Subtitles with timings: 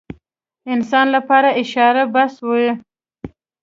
[0.73, 2.67] انسان لپاره اشاره بس وي.